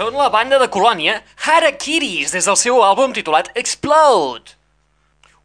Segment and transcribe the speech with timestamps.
[0.00, 4.54] són la banda de Colònia Harakiris des del seu àlbum titulat Explode.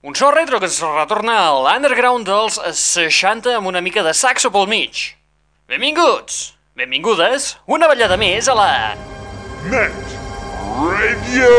[0.08, 4.54] Un so retro que es retorna a l'underground dels 60 amb una mica de saxo
[4.56, 5.02] pel mig.
[5.68, 8.70] Benvinguts, benvingudes, una ballada més a la...
[9.68, 10.16] Net
[10.80, 11.52] Radio.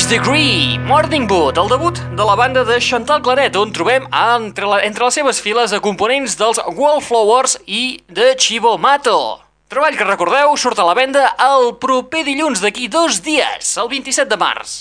[0.04, 4.66] Six Degree, Morning Wood, el debut de la banda de Chantal Claret, on trobem entre,
[4.68, 9.40] la, entre les seves files a components dels Wallflowers i de Chivo Mato.
[9.72, 14.28] Treball que recordeu surt a la venda el proper dilluns d'aquí dos dies, el 27
[14.28, 14.76] de març.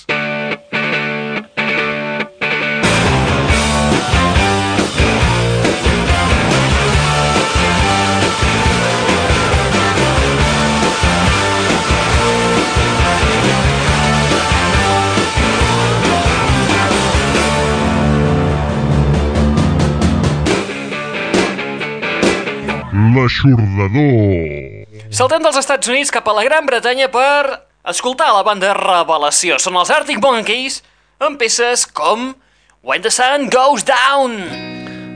[23.14, 24.88] L'aixordador.
[25.14, 29.60] Saltem dels Estats Units cap a la Gran Bretanya per escoltar la banda Revelació.
[29.62, 30.82] Són els Arctic Monkeys
[31.22, 32.34] amb peces com
[32.82, 34.40] When the Sun Goes Down.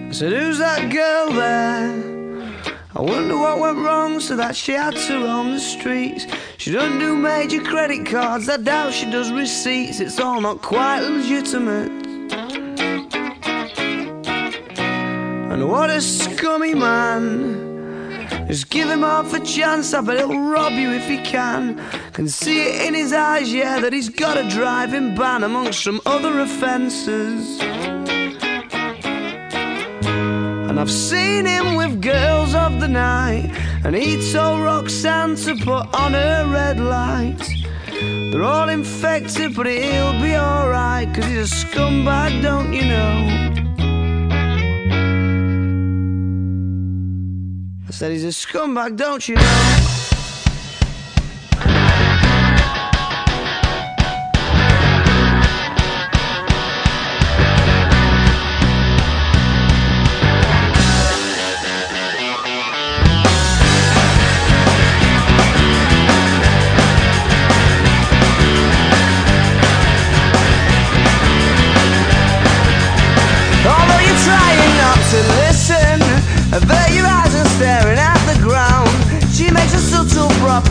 [0.09, 1.91] I said, who's that girl there?
[2.95, 6.25] I wonder what went wrong so that she had to roam the streets.
[6.57, 9.99] She doesn't do major credit cards, I doubt she does receipts.
[9.99, 11.91] It's all not quite legitimate.
[15.51, 17.66] And what a scummy man.
[18.47, 21.81] Just give him half a chance, I bet he'll rob you if he can.
[22.13, 25.99] Can see it in his eyes, yeah, that he's got a driving ban amongst some
[26.05, 27.59] other offences.
[30.69, 33.51] And I've seen him with girls of the night,
[33.83, 37.41] and he told Roxanne to put on her red light.
[38.31, 43.66] They're all infected, but he'll be alright, cause he's a scumbag, don't you know?
[47.87, 49.86] I said he's a scumbag, don't you know?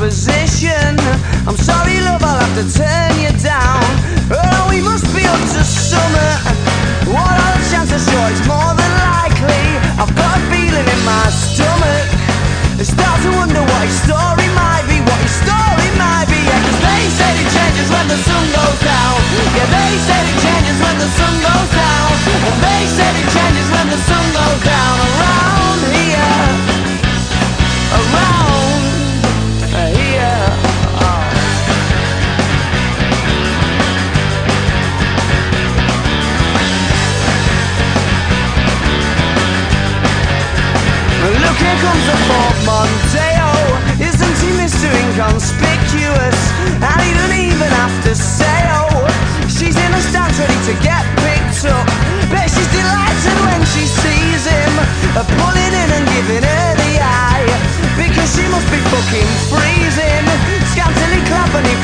[0.07, 0.97] Proposition.
[1.49, 3.83] I'm sorry, love, I'll have to turn you down.
[4.31, 6.66] Oh, we must be up to summer.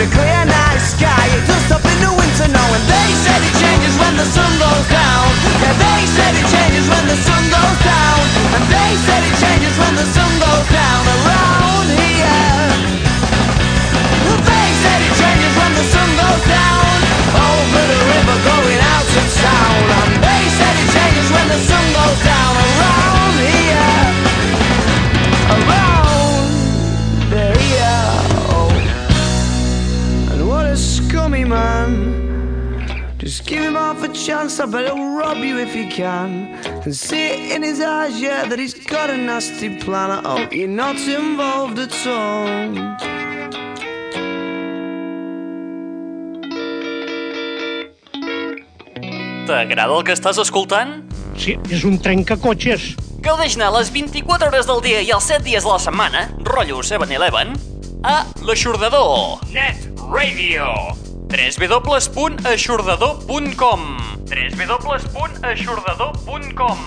[0.02, 0.31] to clear
[35.92, 36.54] can.
[36.84, 40.11] And see it in his eyes, yeah, that he's got a nasty plan.
[40.11, 42.72] I hope you're not involved at all.
[49.46, 51.02] T'agrada el que estàs escoltant?
[51.37, 52.92] Sí, és un trencacotxes.
[53.22, 57.54] Gaudeix-ne les 24 hores del dia i els 7 dies de la setmana, rotllo 7-Eleven,
[58.02, 59.42] a l'Aixordador.
[59.54, 61.12] Net Radio.
[61.32, 63.80] www.aixordador.com
[64.28, 66.78] www.aixordador.com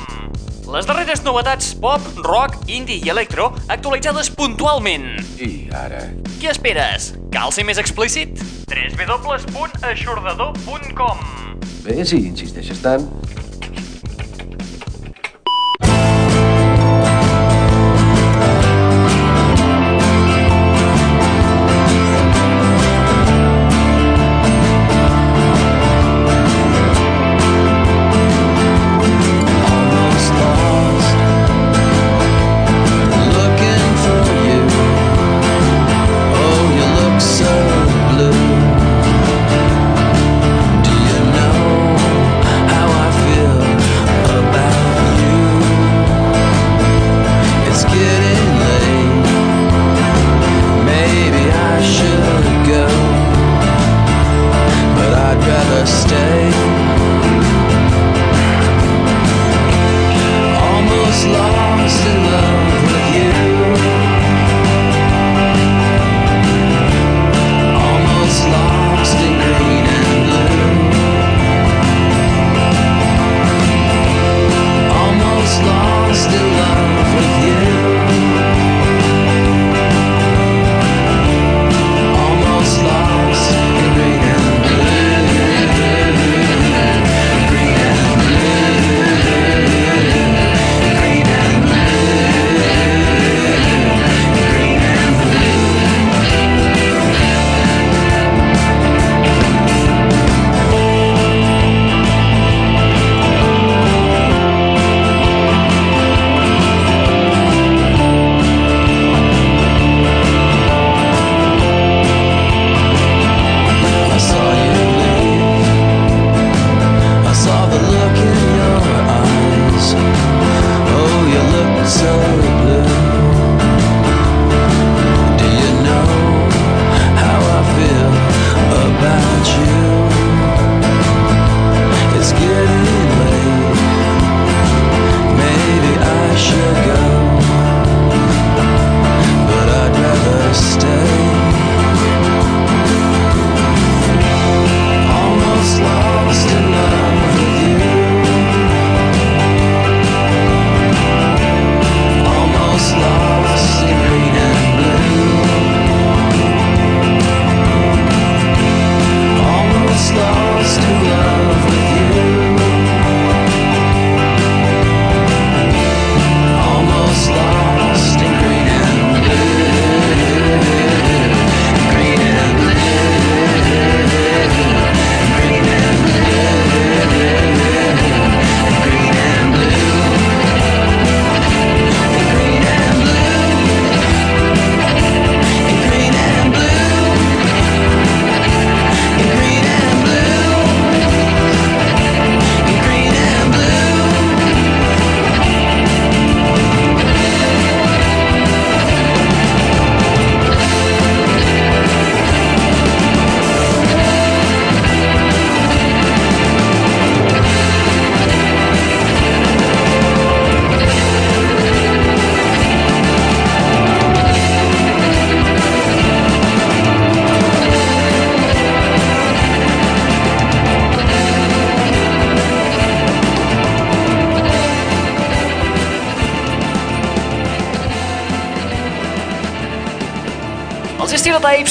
[0.73, 5.05] Les darreres novetats pop, rock, indie i electro actualitzades puntualment.
[5.41, 6.01] I ara...
[6.41, 7.13] Què esperes?
[7.33, 8.29] Cal ser més explícit?
[8.69, 11.17] www.aixordador.com
[11.85, 13.05] Bé, si insisteixes tant...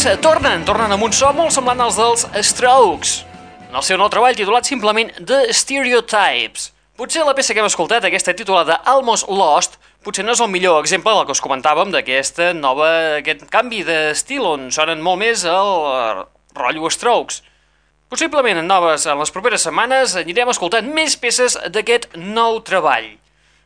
[0.05, 3.13] Stereotypes tornen, tornen amb un so molt semblant als dels Strokes.
[3.71, 6.67] En el seu nou treball titulat simplement The Stereotypes.
[7.01, 10.77] Potser la peça que hem escoltat, aquesta titulada Almost Lost, potser no és el millor
[10.83, 12.91] exemple del que us comentàvem d'aquesta nova,
[13.23, 17.41] aquest canvi d'estil on sonen molt més el eh, rotllo Strokes.
[18.13, 23.15] Possiblement en noves, en les properes setmanes, anirem escoltant més peces d'aquest nou treball.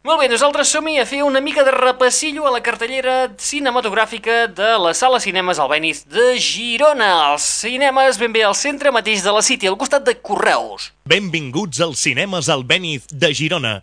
[0.09, 4.69] Molt bé, nosaltres som a fer una mica de repassillo a la cartellera cinematogràfica de
[4.81, 7.09] la sala Cinemes Albéniz de Girona.
[7.35, 10.95] Els cinemes ben bé al centre mateix de la City, al costat de Correus.
[11.05, 13.75] Benvinguts als cinemes Albéniz de Girona.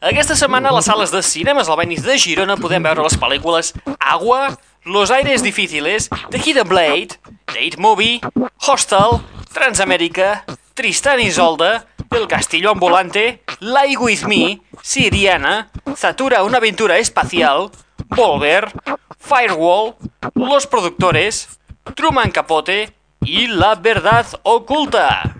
[0.00, 4.56] Aquesta setmana a les sales de cinemes Albéniz de Girona podem veure les pel·lícules Agua,
[4.86, 7.20] Los aires difíciles, The Hidden Blade,
[7.52, 8.22] Date Movie,
[8.64, 9.20] Hostel,
[9.52, 17.70] Transamèrica, Tristan i Isolda, El Castillo Ambulante, Lie With Me, Siriana, Zatura una aventura espacial,
[18.08, 18.72] Volver,
[19.18, 19.96] Firewall,
[20.34, 21.60] Los Productores,
[21.94, 25.37] Truman Capote y La Verdad Oculta.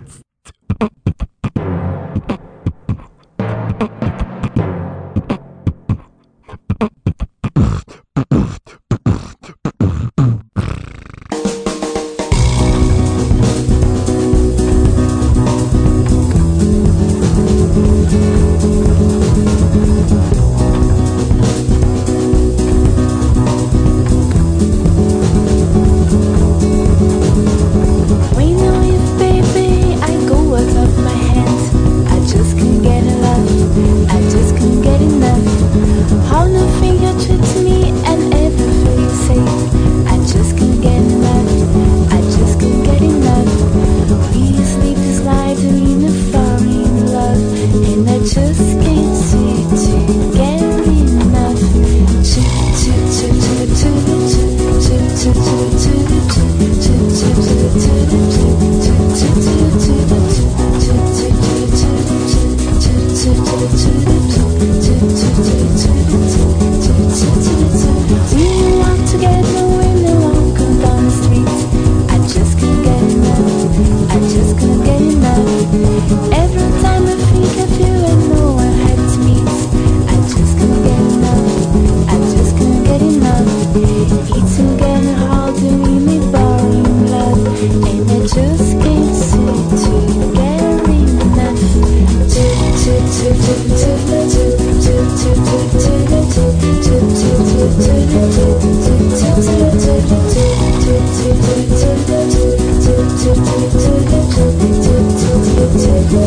[106.09, 106.17] Need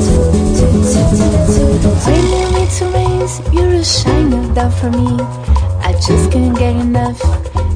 [2.78, 5.18] to raise, you're a shining down for me.
[5.82, 7.20] I just can't get enough.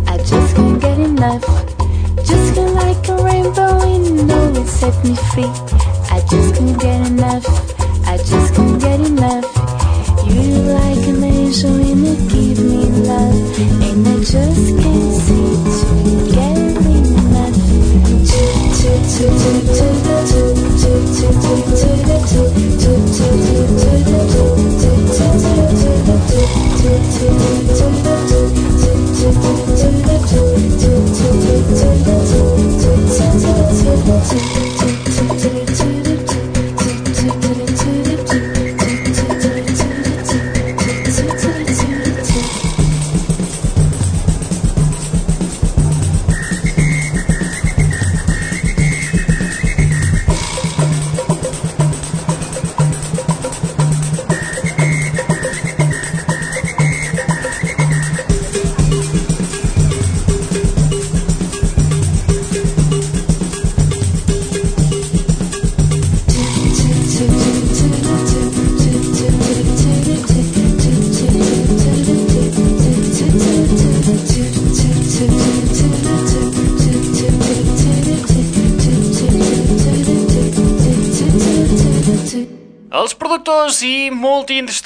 [0.07, 1.43] I just can't get enough.
[2.25, 5.86] Just feel like a rainbow, you know it set me free.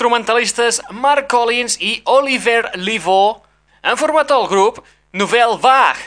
[0.00, 3.42] Multiinstrumentalistes Mark Collins i Oliver Livaux
[3.82, 4.78] han format el grup
[5.12, 6.00] Nouvelle Vague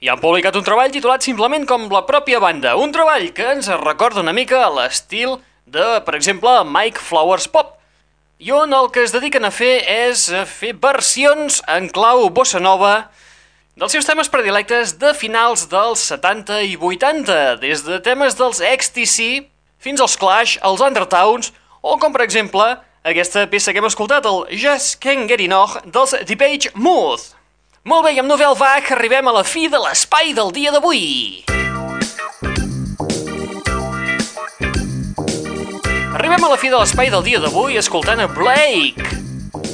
[0.00, 3.70] i han publicat un treball titulat simplement com la pròpia banda, un treball que ens
[3.80, 7.78] recorda una mica a l'estil de, per exemple, Mike Flowers Pop,
[8.40, 12.60] i on el que es dediquen a fer és a fer versions en clau bossa
[12.60, 13.08] nova
[13.76, 19.48] dels seus temes predilectes de finals dels 70 i 80, des de temes dels XTC
[19.80, 24.44] fins als Clash, els Undertowns, o com per exemple aquesta peça que hem escoltat, el
[24.60, 27.22] Just Can't Get Enough dels Deepage Mood.
[27.88, 31.40] Molt bé, i amb Novel Vac arribem a la fi de l'espai del dia d'avui.
[36.12, 39.00] Arribem a la fi de l'espai del dia d'avui escoltant a Blake,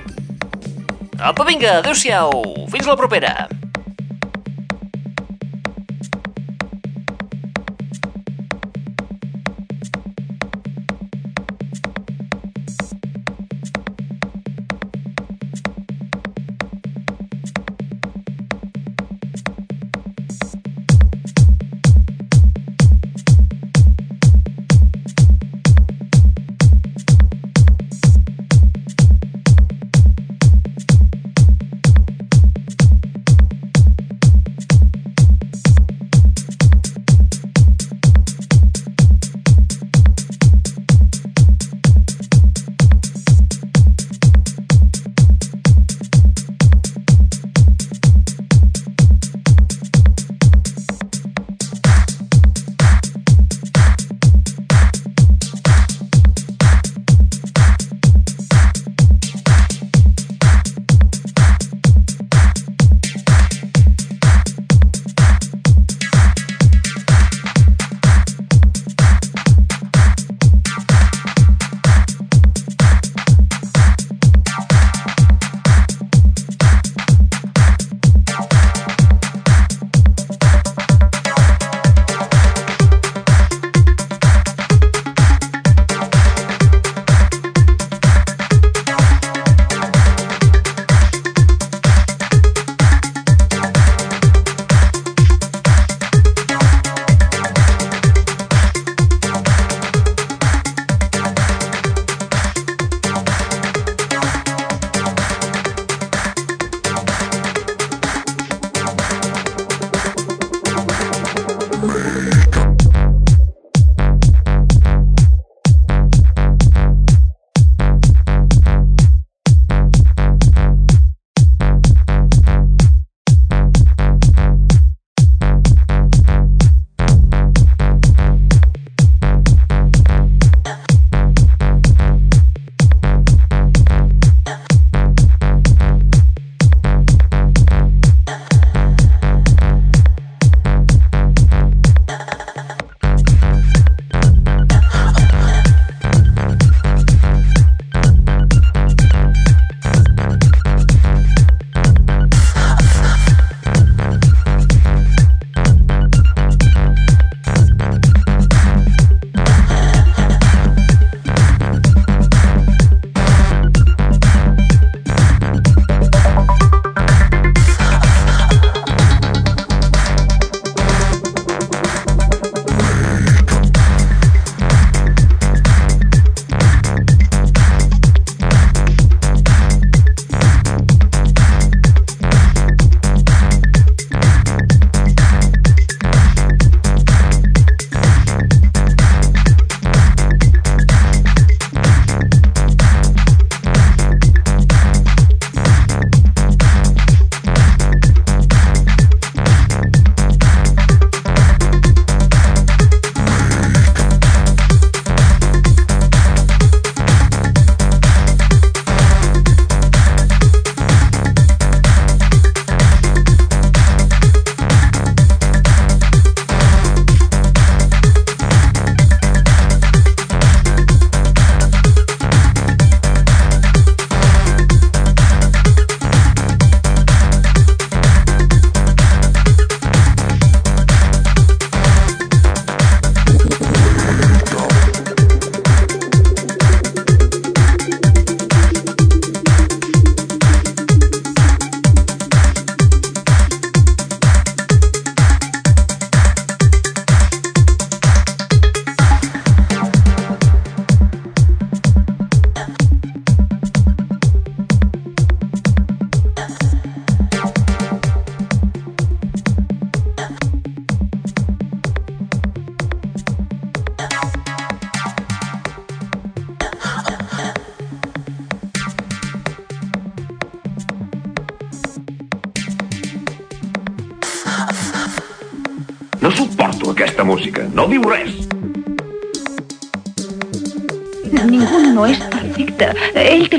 [1.17, 2.29] Apa, vinga, adeu-siau.
[2.69, 3.56] Fins la propera.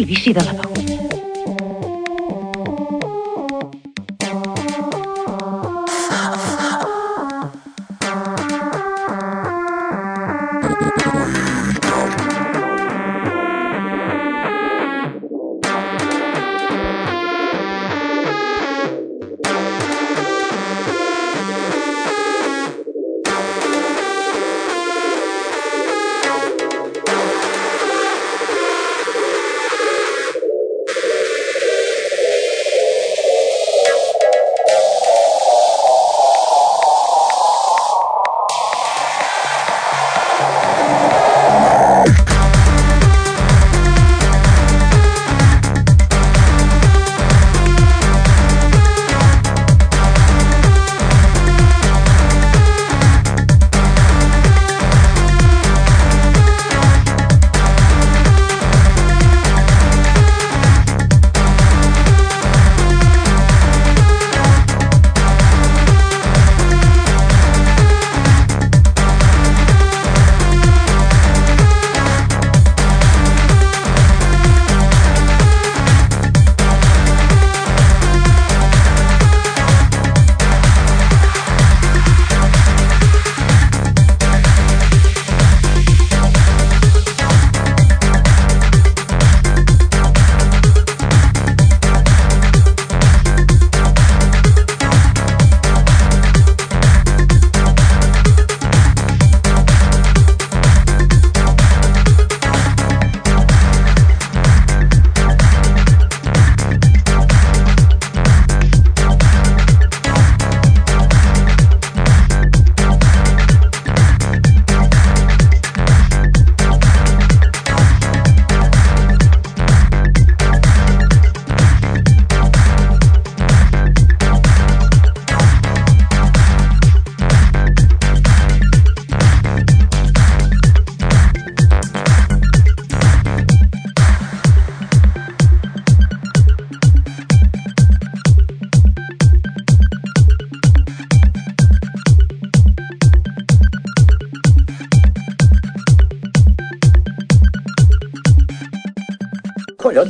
[0.08, 0.77] Felicidad.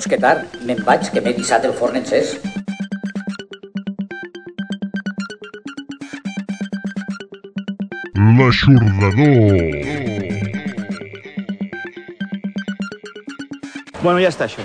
[0.09, 0.57] Que tard.
[0.67, 2.35] Me'n vaig, que m'he dissat el forn encès.
[8.39, 9.89] L'aixordador.
[14.03, 14.65] Bueno, ja està això.